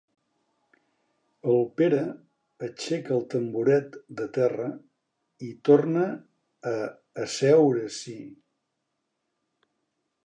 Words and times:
El 1.55 1.59
Pere 1.81 1.99
aixeca 2.67 3.13
el 3.17 3.21
tamboret 3.33 3.99
de 4.21 4.27
terra 4.39 4.71
i 5.49 5.51
torna 5.71 6.07
a 6.73 6.75
asseure-s'hi. 7.27 8.19